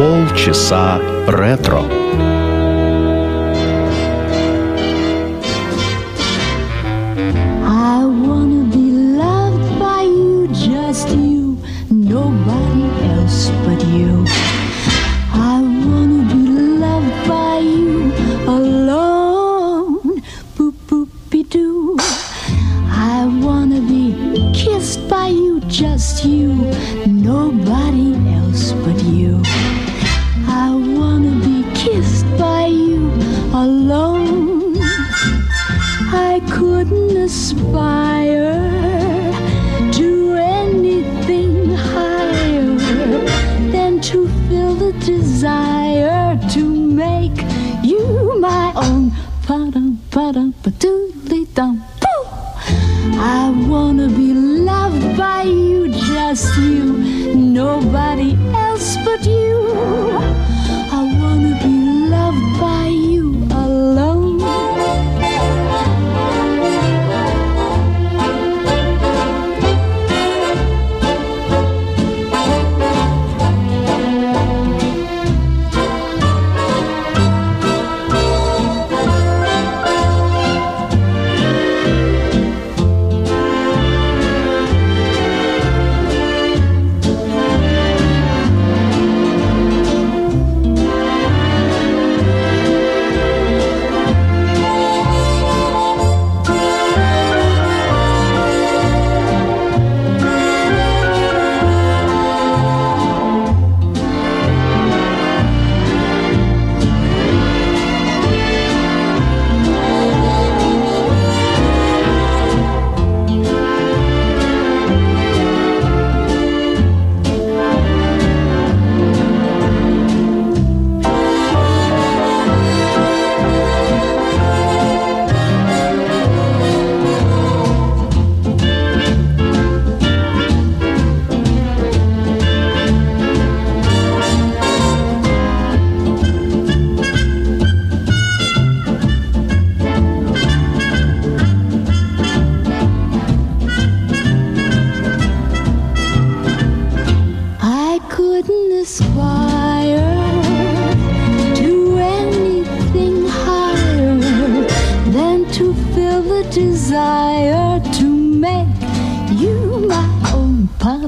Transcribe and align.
Полчаса 0.00 0.98
ретро. 1.28 1.82
dum. 50.32 50.54
I 53.22 53.50
wanna 53.68 54.08
be 54.08 54.32
loved 54.32 55.16
by 55.16 55.42
you, 55.42 55.88
just 55.88 56.56
you, 56.58 57.34
nobody 57.34 58.36
else. 58.54 58.59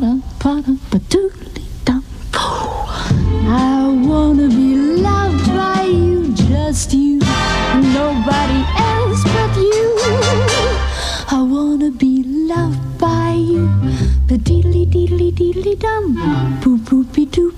para, 0.02 0.18
para, 0.38 0.76
patooly 0.90 1.62
dum. 1.84 2.02
I 3.46 3.86
wanna 4.04 4.48
be 4.48 4.74
loved 5.00 5.46
by 5.54 5.84
you, 5.84 6.34
just 6.34 6.92
you, 6.92 7.20
nobody 7.94 8.60
else 8.78 9.22
but 9.34 9.54
you. 9.56 9.86
I 11.30 11.42
wanna 11.42 11.90
be 11.92 12.24
loved 12.24 12.98
by 12.98 13.34
you, 13.34 13.70
the 14.26 14.38
diddly 14.38 14.86
diddly 14.86 15.30
diddly 15.32 15.78
dum, 15.78 16.16
boop 16.60 16.80
boopy 16.88 17.26
doop. 17.30 17.54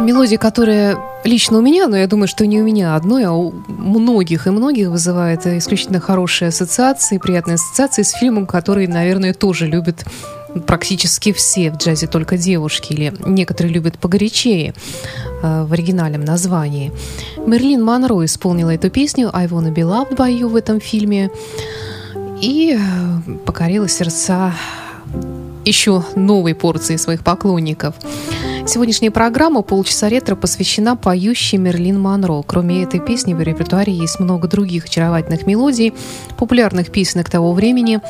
Мелодия, 0.00 0.38
которая 0.38 0.98
лично 1.24 1.58
у 1.58 1.60
меня, 1.60 1.86
но 1.88 1.96
я 1.96 2.06
думаю, 2.06 2.28
что 2.28 2.46
не 2.46 2.60
у 2.60 2.64
меня 2.64 2.94
а 2.94 2.96
одной, 2.96 3.24
а 3.24 3.32
у 3.32 3.52
многих 3.68 4.46
и 4.46 4.50
многих 4.50 4.88
вызывает 4.88 5.46
исключительно 5.46 6.00
хорошие 6.00 6.48
ассоциации, 6.48 7.18
приятные 7.18 7.54
ассоциации 7.54 8.02
с 8.02 8.10
фильмом, 8.10 8.46
который, 8.46 8.86
наверное, 8.86 9.34
тоже 9.34 9.66
любят 9.66 10.04
практически 10.66 11.32
все 11.32 11.70
в 11.70 11.76
джазе 11.76 12.06
только 12.06 12.36
девушки, 12.36 12.92
или 12.92 13.12
некоторые 13.26 13.72
любят 13.72 13.98
погорячее 13.98 14.74
э, 15.42 15.64
в 15.64 15.72
оригинальном 15.72 16.24
названии. 16.24 16.92
Мерлин 17.46 17.82
Монро 17.82 18.24
исполнила 18.24 18.70
эту 18.70 18.90
песню 18.90 19.30
«I 19.32 19.46
wanna 19.46 19.72
be 19.72 19.82
loved 19.82 20.16
by 20.16 20.32
you» 20.32 20.48
в 20.48 20.56
этом 20.56 20.80
фильме 20.80 21.30
и 22.40 22.76
э, 22.78 23.32
покорила 23.46 23.88
сердца 23.88 24.52
еще 25.64 26.02
новой 26.16 26.54
порции 26.54 26.96
своих 26.96 27.22
поклонников. 27.22 27.94
Сегодняшняя 28.64 29.10
программа 29.10 29.62
«Полчаса 29.62 30.08
ретро» 30.08 30.36
посвящена 30.36 30.96
поющей 30.96 31.58
Мерлин 31.58 32.00
Монро. 32.00 32.42
Кроме 32.42 32.84
этой 32.84 33.00
песни 33.00 33.34
в 33.34 33.40
репертуаре 33.40 33.92
есть 33.92 34.20
много 34.20 34.46
других 34.46 34.84
очаровательных 34.84 35.46
мелодий, 35.46 35.92
популярных 36.38 36.92
песенок 36.92 37.28
того 37.28 37.52
времени, 37.52 38.00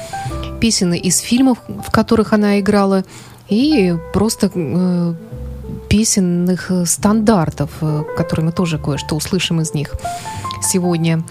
песен 0.60 0.92
из 0.92 1.18
фильмов, 1.18 1.58
в 1.66 1.90
которых 1.90 2.34
она 2.34 2.60
играла, 2.60 3.04
и 3.48 3.96
просто 4.12 4.50
э, 4.54 5.14
песенных 5.88 6.70
стандартов, 6.84 7.70
э, 7.80 8.02
которые 8.16 8.46
мы 8.46 8.52
тоже 8.52 8.78
кое-что 8.78 9.16
услышим 9.16 9.60
из 9.62 9.72
них 9.72 9.94
сегодня. 10.62 11.22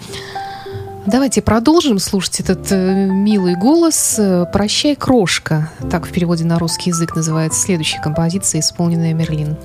Давайте 1.08 1.42
продолжим 1.42 1.98
слушать 1.98 2.42
этот 2.42 2.72
э, 2.72 3.08
милый 3.08 3.56
голос. 3.56 4.18
Э, 4.20 4.46
«Прощай, 4.54 4.96
крошка». 4.96 5.72
Так 5.90 6.06
в 6.06 6.12
переводе 6.12 6.46
на 6.46 6.60
русский 6.60 6.92
язык 6.92 7.16
называется 7.16 7.60
следующая 7.60 8.00
композиция, 8.02 8.62
исполненная 8.62 9.14
Мерлин. 9.14 9.58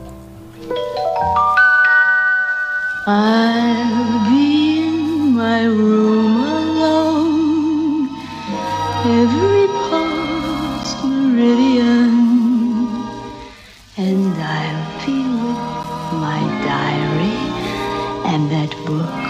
And 18.28 18.50
that 18.50 18.75
book 18.84 19.25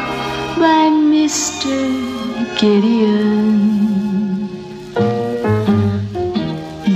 Mr. 1.27 1.77
Gideon. 2.57 4.47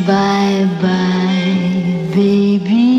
Bye 0.07 0.67
bye, 0.81 2.13
baby. 2.15 2.93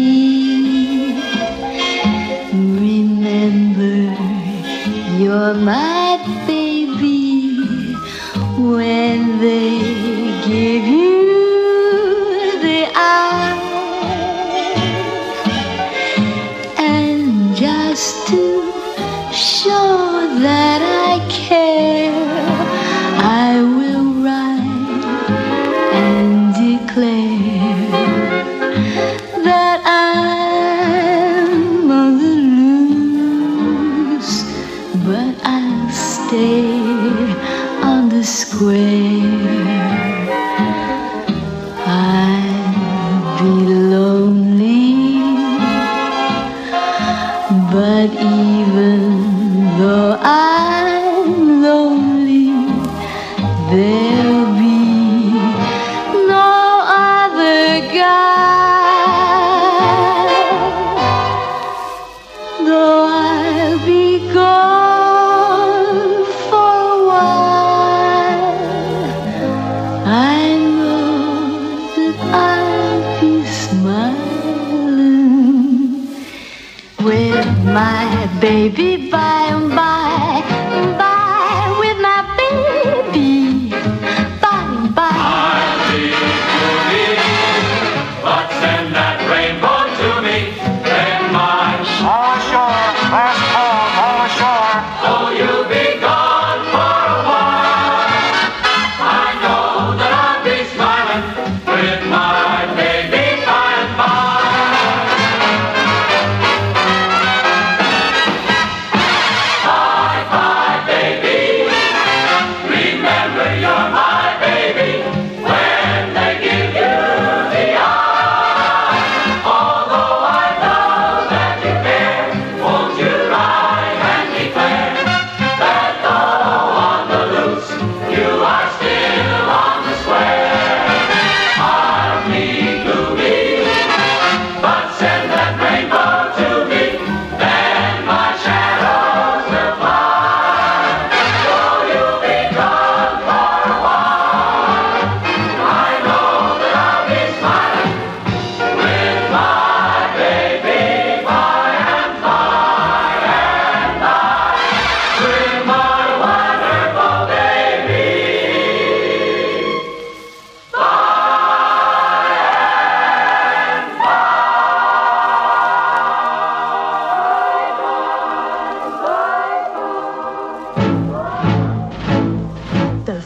Remember, 2.84 3.96
you're 5.22 5.54
my 5.54 6.20
baby 6.46 7.56
when 8.70 9.40
they 9.40 9.80
give 10.50 10.84
you 10.96 11.01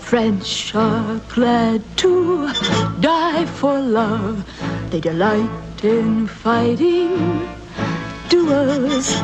French 0.05 0.75
are 0.75 1.19
glad 1.29 1.81
to 1.97 2.53
die 2.99 3.43
for 3.45 3.79
love. 3.79 4.45
They 4.91 4.99
delight 4.99 5.83
in 5.83 6.27
fighting 6.27 7.49
duels. 8.29 9.15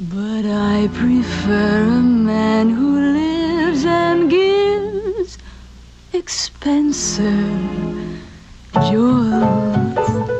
But 0.00 0.46
I 0.46 0.88
prefer 0.94 1.82
a 1.82 2.00
man 2.00 2.70
who 2.70 3.00
lives 3.18 3.84
and 3.84 4.30
gives 4.30 5.38
expensive 6.12 7.34
jewels. 8.88 10.39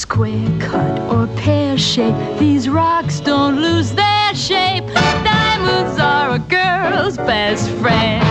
Square 0.00 0.48
cut 0.60 0.98
or 1.12 1.26
pear 1.36 1.76
shape, 1.76 2.16
these 2.38 2.70
rocks 2.70 3.20
don't 3.20 3.60
lose 3.60 3.92
their 3.92 4.34
shape. 4.34 4.86
Diamonds 5.24 6.00
are 6.00 6.30
a 6.36 6.38
girl's 6.38 7.18
best 7.18 7.68
friend. 7.82 8.24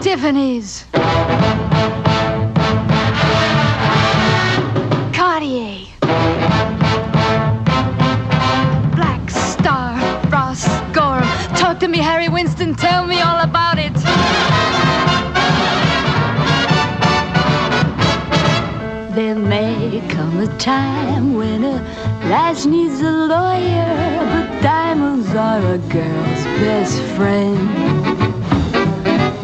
Tiffany's. 0.00 0.84
Cartier. 5.12 5.88
Black 8.94 9.28
Starr, 9.28 9.98
Ross. 10.30 10.64
Talk 11.58 11.80
to 11.80 11.88
me, 11.88 11.98
Harry 11.98 12.28
Winston. 12.28 12.76
Tell 12.76 13.04
me 13.04 13.20
all 13.20 13.40
about 13.40 13.78
it. 13.80 14.87
Time 20.58 21.34
when 21.34 21.64
a 21.64 21.76
lass 22.28 22.66
needs 22.66 23.00
a 23.00 23.10
lawyer, 23.10 24.18
but 24.32 24.62
diamonds 24.62 25.34
are 25.34 25.74
a 25.74 25.78
girl's 25.78 26.44
best 26.60 27.00
friend. 27.16 28.38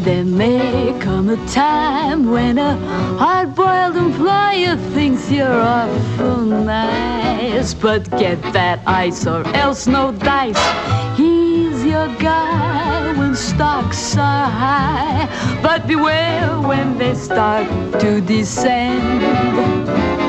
There 0.04 0.24
may 0.24 0.96
come 1.00 1.30
a 1.30 1.46
time 1.46 2.30
when 2.30 2.58
a 2.58 2.76
hard-boiled 3.16 3.96
employer 3.96 4.76
thinks 4.92 5.30
you're 5.30 5.48
awful 5.48 6.44
nice, 6.44 7.74
but 7.74 8.10
get 8.18 8.40
that 8.52 8.80
ice 8.86 9.26
or 9.26 9.46
else 9.56 9.86
no 9.86 10.12
dice. 10.12 10.60
He's 11.16 11.84
your 11.84 12.08
guy 12.16 13.12
when 13.16 13.34
stocks 13.34 14.16
are 14.16 14.50
high, 14.50 15.28
but 15.62 15.86
beware 15.86 16.60
when 16.60 16.98
they 16.98 17.14
start 17.14 17.66
to 18.00 18.20
descend. 18.20 20.23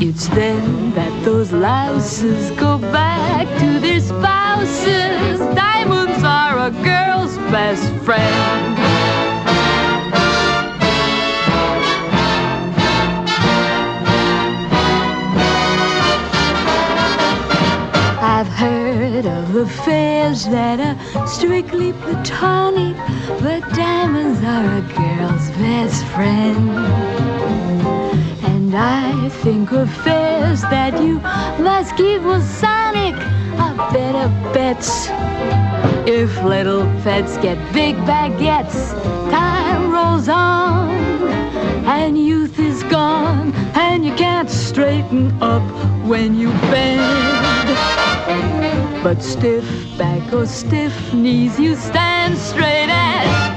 It's 0.00 0.28
then 0.28 0.92
that 0.92 1.24
those 1.24 1.50
louses 1.50 2.52
go 2.52 2.78
back 2.78 3.48
to 3.58 3.80
their 3.80 3.98
spouses. 3.98 5.40
Diamonds 5.56 6.22
are 6.22 6.68
a 6.68 6.70
girl's 6.70 7.36
best 7.50 7.92
friend. 8.04 8.78
I've 18.22 18.46
heard 18.46 19.26
of 19.26 19.56
affairs 19.56 20.44
that 20.44 20.78
are 20.78 21.26
strictly 21.26 21.92
platonic, 21.92 22.96
but 23.40 23.68
diamonds 23.74 24.38
are 24.44 24.76
a 24.76 24.82
girl's 24.94 25.50
best 25.58 26.04
friend. 26.14 27.37
And 28.68 28.76
I 28.76 29.30
think 29.30 29.72
of 29.72 29.88
affairs 29.88 30.60
that 30.60 31.00
you 31.02 31.20
must 31.64 31.96
give 31.96 32.20
keep 32.20 32.20
Masonic 32.20 33.14
are 33.58 33.90
better 33.94 34.28
bets. 34.52 35.08
If 36.06 36.42
little 36.42 36.82
pets 37.02 37.38
get 37.38 37.56
big 37.72 37.96
baguettes, 38.04 38.92
time 39.30 39.90
rolls 39.90 40.28
on, 40.28 40.90
and 41.86 42.18
youth 42.18 42.58
is 42.58 42.82
gone, 42.82 43.54
and 43.74 44.04
you 44.04 44.14
can't 44.16 44.50
straighten 44.50 45.32
up 45.42 45.64
when 46.06 46.38
you 46.38 46.50
bend. 46.68 47.68
But 49.02 49.22
stiff 49.22 49.64
back 49.96 50.30
or 50.30 50.44
stiff 50.44 51.14
knees, 51.14 51.58
you 51.58 51.74
stand 51.74 52.36
straight 52.36 52.90
as 52.90 53.47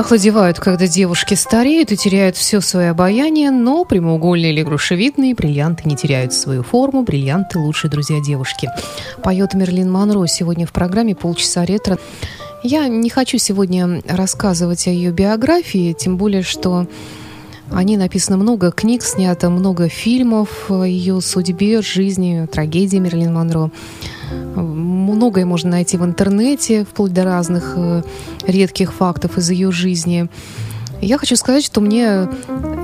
Охладевают, 0.00 0.58
когда 0.58 0.86
девушки 0.86 1.34
стареют 1.34 1.92
и 1.92 1.96
теряют 1.96 2.34
все 2.34 2.62
свое 2.62 2.88
обаяние, 2.88 3.50
но 3.50 3.84
прямоугольные 3.84 4.50
или 4.50 4.62
грушевидные 4.62 5.34
бриллианты 5.34 5.82
не 5.84 5.94
теряют 5.94 6.32
свою 6.32 6.62
форму, 6.62 7.02
бриллианты– 7.02 7.58
лучшие 7.60 7.90
друзья 7.90 8.18
девушки. 8.18 8.70
Поет 9.22 9.52
Мерлин 9.52 9.92
Монро 9.92 10.26
сегодня 10.26 10.66
в 10.66 10.72
программе 10.72 11.14
«Полчаса 11.14 11.66
ретро». 11.66 11.98
Я 12.62 12.88
не 12.88 13.10
хочу 13.10 13.36
сегодня 13.36 14.00
рассказывать 14.08 14.86
о 14.86 14.90
ее 14.90 15.10
биографии, 15.10 15.92
тем 15.92 16.16
более, 16.16 16.44
что 16.44 16.86
о 17.70 17.84
ней 17.84 17.98
написано 17.98 18.38
много 18.38 18.70
книг, 18.70 19.02
снято 19.02 19.50
много 19.50 19.90
фильмов 19.90 20.70
о 20.70 20.82
ее 20.84 21.20
судьбе, 21.20 21.82
жизни, 21.82 22.48
трагедии 22.50 22.96
Мерлин 22.96 23.34
Монро. 23.34 23.70
Многое 24.30 25.44
можно 25.44 25.70
найти 25.70 25.96
в 25.96 26.04
интернете, 26.04 26.84
вплоть 26.84 27.12
до 27.12 27.24
разных 27.24 27.74
э, 27.76 28.02
редких 28.46 28.92
фактов 28.92 29.38
из 29.38 29.50
ее 29.50 29.72
жизни. 29.72 30.28
Я 31.00 31.16
хочу 31.16 31.34
сказать, 31.36 31.64
что 31.64 31.80
мне 31.80 32.28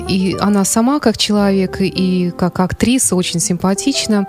и 0.09 0.37
она 0.41 0.65
сама 0.65 1.01
как 1.01 1.19
человек, 1.19 1.79
и 1.81 2.33
как 2.37 2.61
актриса 2.61 3.15
очень 3.17 3.41
симпатична. 3.41 4.27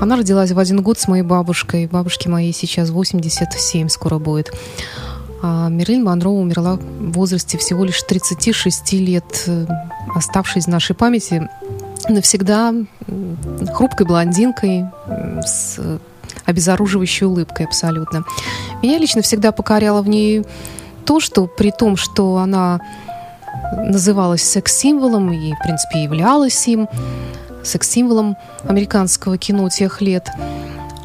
Она 0.00 0.16
родилась 0.16 0.50
в 0.50 0.58
один 0.58 0.82
год 0.82 0.98
с 0.98 1.06
моей 1.06 1.22
бабушкой. 1.22 1.86
Бабушке 1.86 2.28
моей 2.28 2.52
сейчас 2.52 2.90
87 2.90 3.88
скоро 3.88 4.18
будет. 4.18 4.52
А 5.40 5.68
Мерлин 5.68 6.02
Монро 6.02 6.30
умерла 6.30 6.76
в 6.76 7.12
возрасте 7.12 7.58
всего 7.58 7.84
лишь 7.84 8.02
36 8.02 8.92
лет, 8.94 9.44
э, 9.46 9.66
оставшись 10.14 10.64
в 10.64 10.68
нашей 10.68 10.96
памяти 10.96 11.48
навсегда 12.08 12.74
хрупкой 13.74 14.06
блондинкой 14.06 14.86
с 15.44 15.78
обезоруживающей 16.48 17.26
улыбкой 17.26 17.66
абсолютно. 17.66 18.24
Меня 18.82 18.98
лично 18.98 19.20
всегда 19.22 19.52
покоряло 19.52 20.00
в 20.02 20.08
ней 20.08 20.44
то, 21.04 21.20
что 21.20 21.46
при 21.46 21.70
том, 21.70 21.96
что 21.96 22.38
она 22.38 22.80
называлась 23.76 24.42
секс-символом 24.42 25.30
и, 25.30 25.52
в 25.52 25.58
принципе, 25.62 26.02
являлась 26.02 26.66
им, 26.66 26.88
секс-символом 27.62 28.36
американского 28.64 29.36
кино 29.36 29.68
тех 29.68 30.00
лет, 30.00 30.28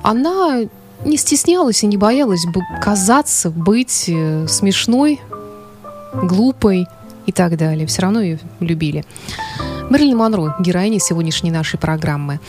она 0.01 0.61
не 1.03 1.17
стеснялась 1.17 1.83
и 1.83 1.87
не 1.87 1.97
боялась 1.97 2.45
казаться, 2.81 3.49
быть 3.49 4.05
э, 4.07 4.47
смешной, 4.47 5.19
глупой 6.13 6.87
и 7.25 7.31
так 7.33 7.57
далее. 7.57 7.85
Все 7.87 8.03
равно 8.03 8.21
ее 8.21 8.39
любили. 8.61 9.03
Мэрилин 9.89 10.15
Монро, 10.15 10.55
героиня 10.59 10.99
сегодняшней 10.99 11.51
нашей 11.51 11.77
программы. 11.77 12.39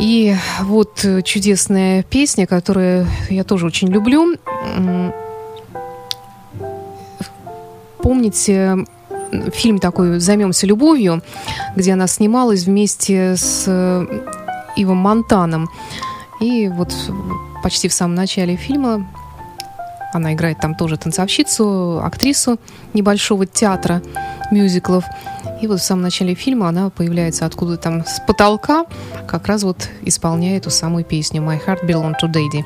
И 0.00 0.34
вот 0.62 1.04
э, 1.04 1.20
чудесная 1.20 2.02
песня, 2.02 2.46
которую 2.46 3.06
я 3.28 3.44
тоже 3.44 3.66
очень 3.66 3.88
люблю. 3.88 4.34
Помните 7.98 8.86
фильм 9.52 9.78
такой 9.78 10.18
«Займемся 10.18 10.66
любовью», 10.66 11.22
где 11.76 11.92
она 11.92 12.06
снималась 12.06 12.64
вместе 12.64 13.36
с 13.36 13.64
э, 13.66 14.06
Ивом 14.76 14.96
Монтаном. 14.96 15.68
И 16.40 16.68
вот 16.68 16.94
почти 17.62 17.88
в 17.88 17.92
самом 17.92 18.14
начале 18.14 18.56
фильма 18.56 19.06
она 20.14 20.32
играет 20.32 20.58
там 20.60 20.74
тоже 20.74 20.96
танцовщицу, 20.96 22.00
актрису 22.02 22.58
небольшого 22.94 23.44
театра 23.44 24.02
мюзиклов. 24.50 25.04
И 25.60 25.66
вот 25.66 25.80
в 25.80 25.84
самом 25.84 26.02
начале 26.02 26.34
фильма 26.34 26.68
она 26.68 26.90
появляется 26.90 27.44
откуда 27.44 27.76
там 27.76 28.04
с 28.06 28.20
потолка, 28.26 28.86
как 29.28 29.46
раз 29.46 29.62
вот 29.62 29.88
исполняет 30.02 30.64
ту 30.64 30.70
самую 30.70 31.04
песню 31.04 31.42
«My 31.42 31.60
Heart 31.64 31.84
Belong 31.84 32.14
to 32.20 32.32
Daddy». 32.32 32.64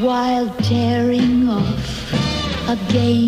While 0.00 0.48
tearing 0.62 1.48
off 1.48 2.68
a 2.68 2.76
game 2.92 3.27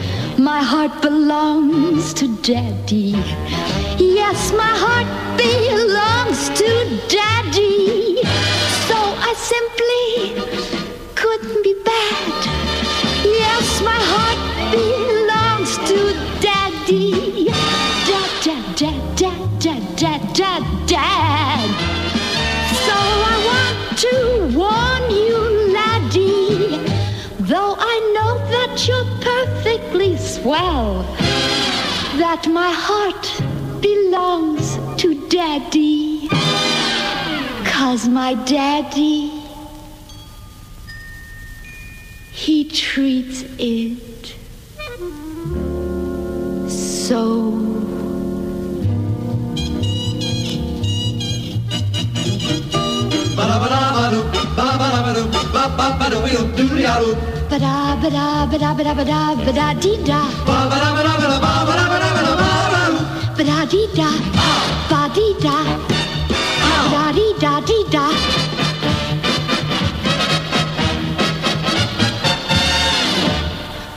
my 0.43 0.63
heart 0.63 1.03
belongs 1.03 2.15
to 2.15 2.27
daddy. 2.41 3.13
Yes, 3.99 4.51
my 4.51 4.73
heart 4.83 5.07
belongs 5.37 6.49
to 6.57 6.69
daddy. 7.07 8.23
So 8.87 8.97
I 9.29 9.33
simply 9.37 10.05
couldn't 11.13 11.63
be 11.63 11.75
bad. 11.85 12.39
Yes, 13.23 13.81
my 13.83 14.01
heart 14.13 14.41
belongs 14.71 15.77
to 15.89 15.97
daddy. 16.41 17.45
Dad, 18.07 18.31
dad, 18.43 18.75
dad, 18.75 19.17
dad, 19.59 19.97
dad, 19.97 20.33
dad, 20.33 20.63
dad, 20.87 21.40
swell, 30.41 31.03
that 32.17 32.47
my 32.47 32.71
heart 32.71 33.25
belongs 33.81 34.77
to 35.01 35.27
daddy. 35.29 36.27
Cause 37.63 38.07
my 38.07 38.33
daddy, 38.45 39.29
he 42.31 42.65
treats 42.69 43.43
it 43.59 44.35
so. 46.69 47.51
ba 55.51 55.67
ba 55.77 55.97
ba 55.99 56.05
da 56.11 56.17
wee 56.23 56.35
doo 56.55 56.67
doo 56.69 56.77
ya 56.77 56.99
doo. 56.99 57.15
ba 57.15 57.40
da 57.59 57.95
ba 58.01 58.09
da 58.09 58.45
ba 58.51 58.57
da 58.57 58.73
ba 58.73 58.83
da 58.83 58.93
ba 58.93 59.03
da 59.03 59.35
ba 59.45 59.51
da 59.51 59.73
dee 59.73 59.97
da 60.09 60.19
Ba 60.47 60.57
ba 60.71 60.77
da 60.83 60.89
ba 60.95 61.01
da 61.03 61.13
ba 61.19 61.25
da 61.31 61.37
ba 61.43 61.51
ba 61.67 61.73
da 61.79 61.85
ba 61.91 61.97
da 62.03 62.09
ba 62.15 62.21
da 62.27 62.33
ba 62.41 62.49
ba 62.73 62.83
ba 63.37 63.43
da 63.43 63.57
dee 63.71 63.87
da 63.99 64.09
ba 64.91 65.01
dee 65.15 65.33
da 65.45 65.57
ba 66.71 66.87
da 66.93 67.03
dee 67.17 67.33
da 67.43 67.53
dee 67.69 67.83
da. 67.95 68.05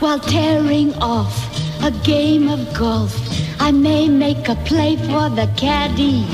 While 0.00 0.20
tearing 0.20 0.92
off 1.00 1.34
a 1.82 1.90
game 1.90 2.48
of 2.48 2.60
golf, 2.74 3.14
I 3.60 3.70
may 3.72 4.08
make 4.08 4.48
a 4.48 4.56
play 4.56 4.96
for 4.96 5.28
the 5.38 5.48
caddy. 5.56 6.26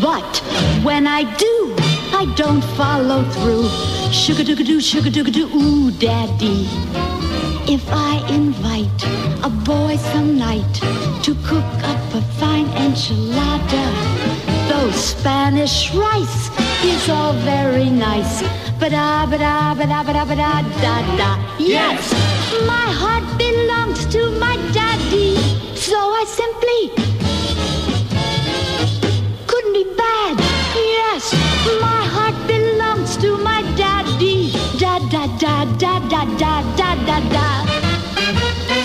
But 0.00 0.36
when 0.84 1.06
I 1.06 1.22
do, 1.36 1.54
I 2.20 2.32
don't 2.36 2.62
follow 2.78 3.24
through. 3.36 3.97
Sugar 4.10 4.44
doo 4.44 4.54
doo, 4.56 4.80
sugar 4.80 5.10
doo 5.10 5.24
doo, 5.24 5.48
ooh, 5.54 5.90
daddy. 5.90 6.66
If 7.66 7.84
I 7.90 8.24
invite 8.30 9.04
a 9.44 9.50
boy 9.50 9.96
some 10.12 10.38
night 10.38 10.74
to 11.22 11.34
cook 11.46 11.64
up 11.84 12.14
a 12.14 12.22
fine 12.40 12.66
enchilada, 12.84 13.84
though 14.68 14.90
Spanish 14.92 15.92
rice 15.94 16.50
is 16.84 17.08
all 17.08 17.32
very 17.44 17.90
nice. 17.90 18.42
Ba-da, 18.80 19.26
ba-da, 19.26 19.74
ba-da, 19.74 20.02
ba-da, 20.02 20.24
ba-da, 20.24 20.62
da, 20.82 21.16
da. 21.16 21.30
Yes, 21.58 22.12
my 22.66 22.88
heart 23.00 23.26
belongs 23.38 24.06
to 24.06 24.30
my 24.38 24.56
daddy, 24.72 25.36
so 25.74 25.96
I 25.96 26.24
simply 26.26 26.80
couldn't 29.46 29.72
be 29.72 29.84
bad. 29.96 30.38
Yes, 30.74 31.32
my 31.80 31.97
da 35.64 35.64
da 35.74 35.98
da 36.08 36.24
da 36.36 36.62
da 36.76 36.94
da 37.06 37.18
da. 37.34 37.48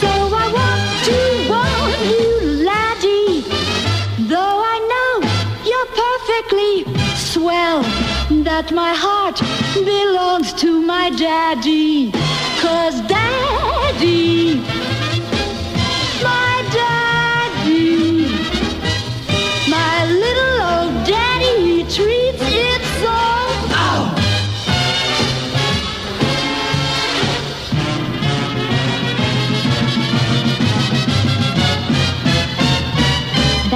So 0.02 0.12
I 0.44 0.48
want 0.58 0.84
to 1.08 1.18
warn 1.52 2.02
you, 2.12 2.64
laddie. 2.66 3.42
Though 4.28 4.58
I 4.74 4.78
know 4.92 5.14
you're 5.70 5.92
perfectly 6.06 6.76
swell, 7.16 7.84
that 8.44 8.72
my 8.72 8.94
heart 8.94 9.40
belongs 9.86 10.54
to 10.54 10.82
my 10.82 11.10
daddy. 11.12 12.12
Cause 12.62 13.02
daddy, 13.02 14.64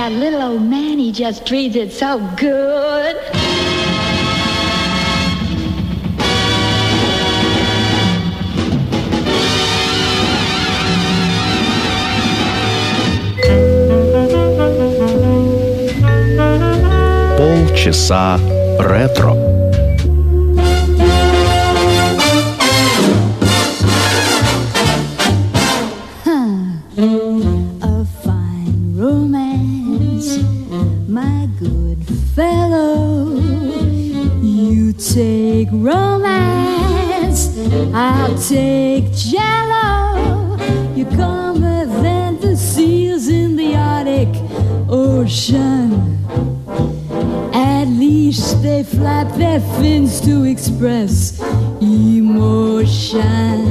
That 0.07 0.11
little 0.13 0.43
old 0.43 0.63
man, 0.63 0.99
he 0.99 1.13
just 1.13 1.47
treats 1.47 1.77
it 1.77 1.93
so 1.93 2.19
good. 2.37 3.17
Полчаса 17.37 18.39
ретро. 18.79 19.56
Take 38.48 39.12
jello. 39.12 40.56
You're 40.96 41.12
calmer 41.18 41.86
than 42.02 42.40
the 42.40 42.56
seals 42.56 43.28
in 43.28 43.58
the 43.58 43.76
Arctic 43.76 44.30
Ocean. 44.88 46.26
At 47.54 47.88
least 47.88 48.64
they 48.64 48.84
flap 48.84 49.28
their 49.38 49.60
fins 49.80 50.22
to 50.22 50.46
express 50.46 51.42
emotion 51.82 53.67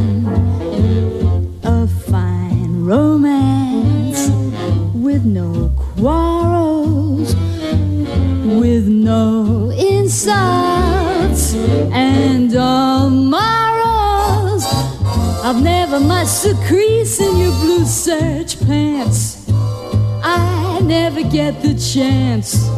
chance. 21.96 22.68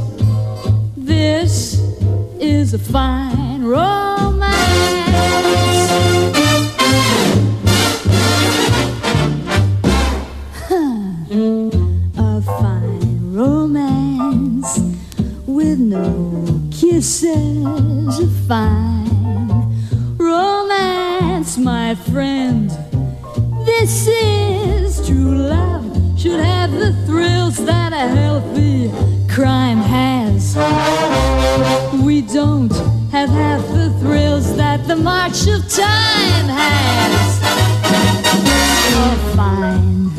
This 0.96 1.80
is 2.38 2.72
a 2.72 2.78
fine 2.78 3.64
romance. 3.64 4.07
The 33.78 33.90
thrills 34.00 34.56
that 34.56 34.86
the 34.88 34.96
march 34.96 35.46
of 35.46 35.60
time 35.68 36.48
has. 36.62 37.32
A 39.00 39.36
fine 39.36 40.10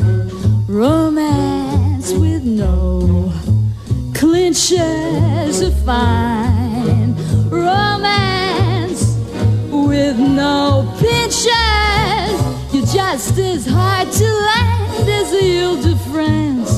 romance 0.66 2.12
with 2.12 2.44
no 2.44 3.30
clinches. 4.14 5.60
A 5.60 5.70
fine 5.84 7.14
romance 7.50 9.02
with 9.70 10.18
no 10.18 10.90
pinches. 10.98 12.36
You're 12.72 12.90
just 13.00 13.36
as 13.38 13.66
hard 13.66 14.10
to 14.20 14.28
land 14.48 15.08
as 15.18 15.30
the 15.32 15.44
Ile 15.60 15.76
de 15.82 15.96
France. 16.10 16.72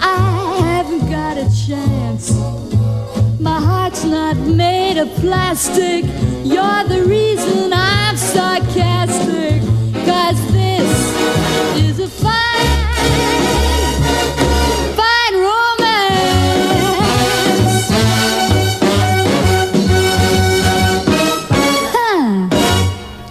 I 0.00 0.58
haven't 0.60 1.08
got 1.08 1.38
a 1.38 1.48
chance. 1.66 2.57
Not 4.08 4.38
made 4.38 4.96
of 4.96 5.08
plastic. 5.20 6.04
You're 6.42 6.84
the 6.88 7.04
reason 7.06 7.72
I'm 7.74 8.16
sarcastic. 8.16 9.60
Cause 10.06 10.40
this 10.50 10.88
is 11.76 11.98
a 12.00 12.08
fine, 12.08 12.86
fine 14.96 15.34
romance. 15.36 15.88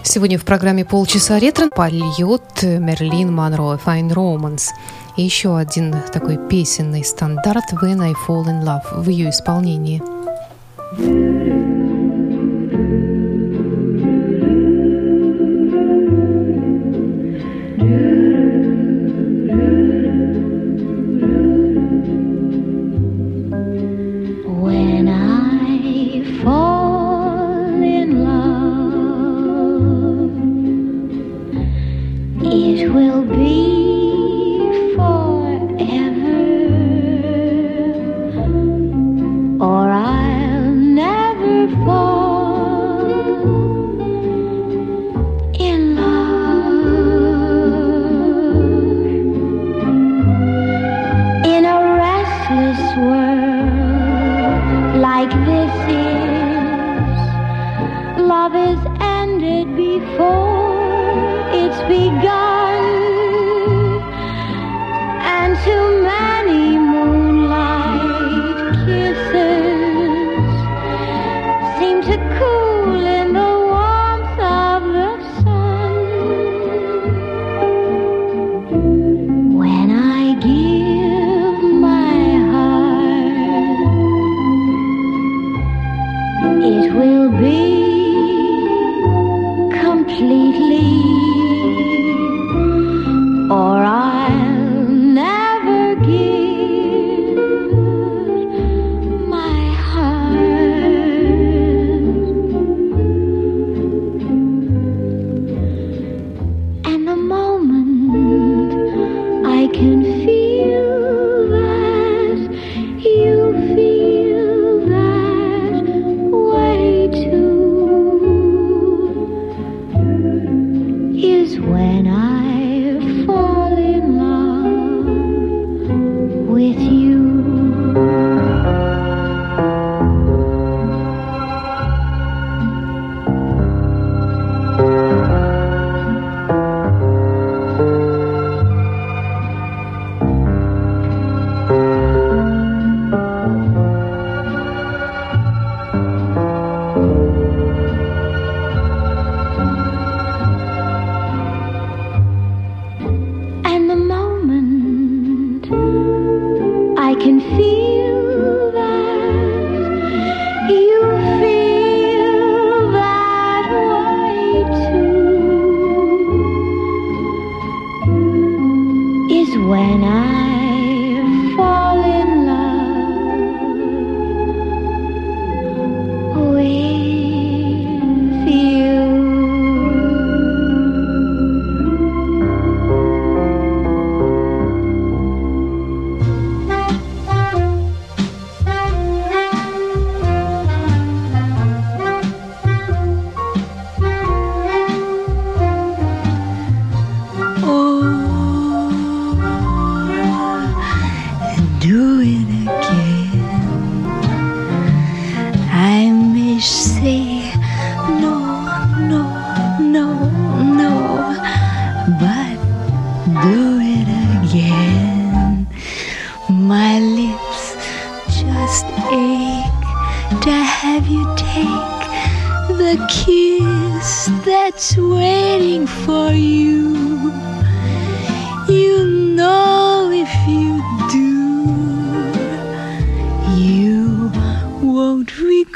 Сегодня 0.03 0.37
в 0.37 0.45
программе 0.45 0.85
«Полчаса 0.85 1.39
ретро» 1.39 1.69
польет 1.69 2.61
Мерлин 2.61 3.33
Монро 3.33 3.79
«Fine 3.83 4.13
Romance». 4.13 4.69
И 5.15 5.23
еще 5.23 5.57
один 5.57 5.95
такой 6.13 6.37
песенный 6.37 7.03
стандарт 7.03 7.73
«When 7.81 7.99
I 8.03 8.13
Fall 8.27 8.45
in 8.45 8.63
Love» 8.63 9.01
в 9.01 9.09
ее 9.09 9.31
исполнении. 9.31 10.03
Thank. 10.95 11.56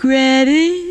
Ready? 0.04 0.91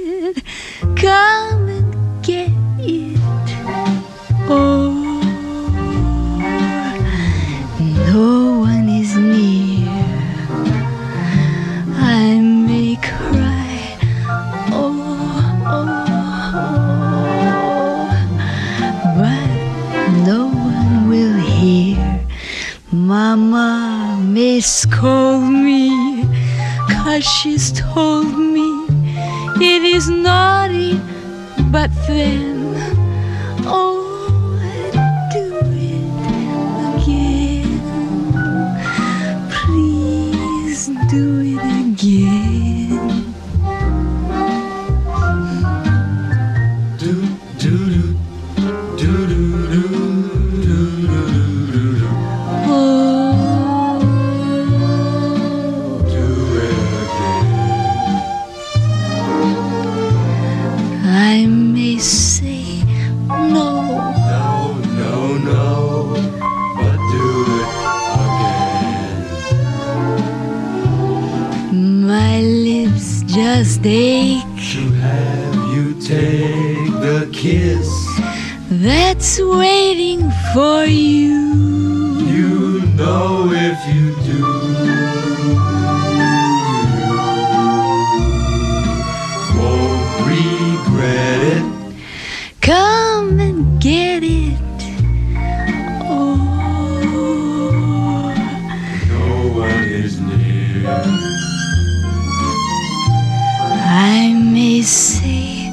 say 104.90 105.70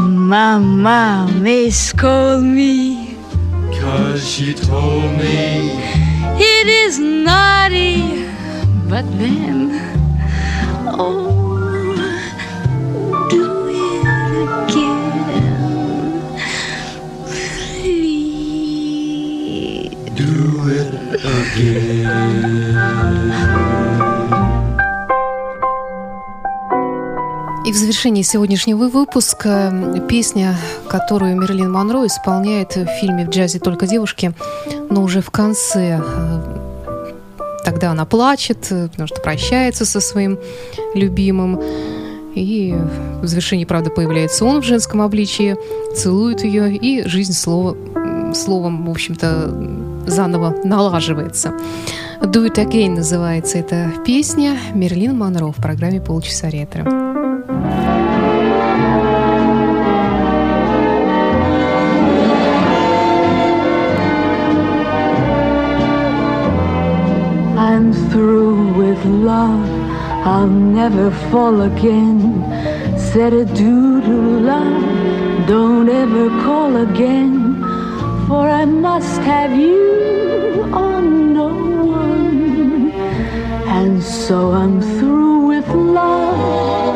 My 0.00 0.56
mom 0.58 1.42
may 1.42 1.68
scold 1.68 2.44
me, 2.44 3.14
cause 3.78 4.26
she 4.26 4.54
told 4.54 5.12
me 5.18 5.72
it 6.40 6.66
is 6.66 6.98
naughty, 6.98 8.24
but 8.88 9.04
then, 9.18 9.70
oh. 10.88 11.31
И 21.54 22.06
в 27.70 27.76
завершении 27.76 28.22
сегодняшнего 28.22 28.88
выпуска 28.88 30.00
песня, 30.08 30.56
которую 30.88 31.38
Мерлин 31.38 31.70
Монро 31.70 32.06
исполняет 32.06 32.76
в 32.76 32.86
фильме 33.00 33.26
«В 33.26 33.30
джазе 33.30 33.58
только 33.58 33.86
девушки», 33.86 34.32
но 34.88 35.02
уже 35.02 35.20
в 35.20 35.30
конце 35.30 36.00
э, 36.02 36.58
Тогда 37.64 37.90
она 37.90 38.06
плачет, 38.06 38.68
э, 38.70 38.88
потому 38.88 39.06
что 39.06 39.20
прощается 39.20 39.84
со 39.84 40.00
своим 40.00 40.38
любимым. 40.94 41.60
И 42.34 42.74
в 43.20 43.26
завершении, 43.26 43.66
правда, 43.66 43.90
появляется 43.90 44.44
он 44.44 44.62
в 44.62 44.64
женском 44.64 45.02
обличии, 45.02 45.56
целует 45.94 46.44
ее, 46.44 46.74
и 46.74 47.06
жизнь 47.06 47.34
слово, 47.34 47.76
словом, 48.34 48.86
в 48.86 48.90
общем-то, 48.90 49.91
заново 50.06 50.54
налаживается. 50.64 51.52
«Do 52.20 52.46
It 52.46 52.54
Again» 52.54 52.94
называется 52.96 53.58
эта 53.58 53.92
песня. 54.06 54.56
Мерлин 54.74 55.18
Монро 55.18 55.50
в 55.50 55.56
программе 55.56 56.00
«Полчаса 56.00 56.50
ретро». 56.50 56.84
I'm 67.56 67.92
through 68.10 68.74
with 68.76 69.04
love. 69.04 69.66
I'll 70.24 70.46
never 70.46 71.10
fall 71.30 71.62
again. 71.62 72.44
Said 72.96 73.32
a 73.32 73.44
doo 73.44 74.00
doo 74.00 74.38
love. 74.40 75.46
Don't 75.48 75.88
ever 75.88 76.28
call 76.44 76.76
again. 76.76 77.41
For 78.32 78.48
I 78.48 78.64
must 78.64 79.20
have 79.32 79.52
you 79.54 80.62
on 80.72 81.34
no 81.34 81.48
one. 81.84 82.90
And 83.78 84.02
so 84.02 84.52
I'm 84.60 84.80
through 84.96 85.40
with 85.52 85.68
love. 85.68 86.94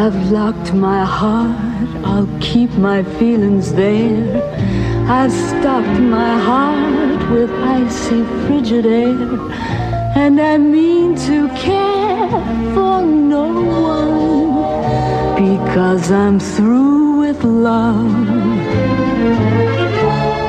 I've 0.00 0.20
locked 0.30 0.72
my 0.88 1.02
heart, 1.04 1.88
I'll 2.10 2.32
keep 2.50 2.70
my 2.90 3.00
feelings 3.18 3.66
there. 3.72 4.28
I've 5.20 5.36
stopped 5.50 5.98
my 6.18 6.34
heart 6.50 7.22
with 7.34 7.50
icy 7.80 8.22
frigid 8.44 8.86
air, 8.86 9.28
and 10.24 10.40
I 10.52 10.56
mean 10.56 11.16
to 11.28 11.48
care 11.66 12.30
for 12.74 12.96
no 13.34 13.46
one 13.90 14.37
because 15.38 16.10
I'm 16.10 16.40
through 16.40 17.20
with 17.20 17.44
love. 17.44 18.10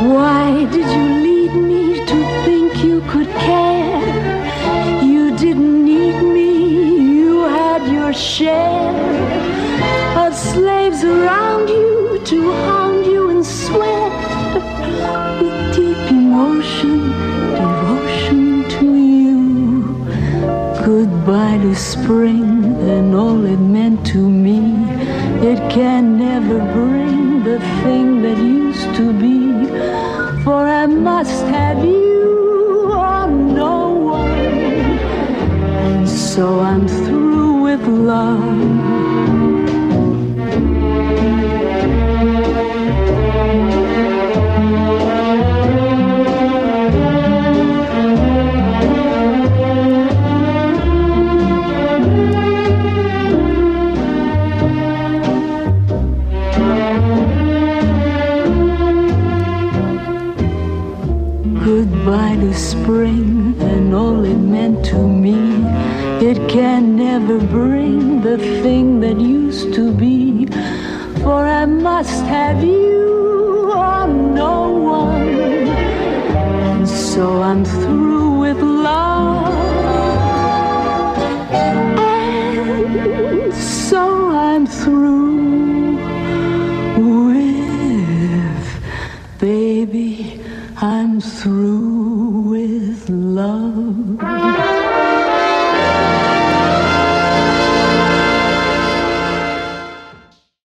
Why 0.02 0.66
did 0.72 0.88
you 0.98 1.06
lead 1.26 1.54
me 1.54 2.06
to 2.08 2.18
think 2.44 2.84
you 2.84 3.02
could 3.02 3.30
care? 3.48 5.04
You 5.04 5.38
didn't 5.38 5.86
need 5.86 6.20
me, 6.24 7.12
you 7.18 7.44
had 7.44 7.88
your 7.92 8.14
share 8.14 8.90
of 10.18 10.34
slaves 10.34 11.04
around 11.04 11.70
you 11.70 12.20
to 12.26 12.52
hound 12.66 13.06
you 13.06 13.30
and 13.30 13.46
sweat 13.46 14.12
with 15.40 15.76
deep 15.76 16.04
emotion, 16.10 17.12
devotion 17.62 18.68
to 18.70 18.88
you. 18.96 19.38
Goodbye 20.84 21.60
to 21.62 21.76
spring 21.76 22.59
and 22.90 23.14
all 23.14 23.46
it 23.46 23.60
meant 23.60 24.06
to 24.08 24.18
me. 24.18 24.60
It 25.52 25.60
can 25.72 26.18
never 26.18 26.58
bring 26.74 27.44
the 27.44 27.60
thing 27.84 28.22
that 28.24 28.38
used 28.38 28.96
to 28.96 29.14
be. 29.14 29.68
For 30.44 30.68
I 30.68 30.86
must 30.88 31.46
have 31.46 31.84
you 31.86 32.92
or 32.92 33.28
no 33.28 33.90
one. 33.92 34.30
And 35.86 36.10
so 36.10 36.60
I'm 36.60 36.88
through 36.88 37.62
with 37.62 37.86
love. 37.88 38.89